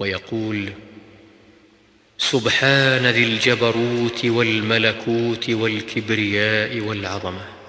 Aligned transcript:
ويقول 0.00 0.72
سبحان 2.18 3.06
ذي 3.06 3.24
الجبروت 3.24 4.24
والملكوت 4.24 5.50
والكبرياء 5.50 6.80
والعظمة. 6.80 7.59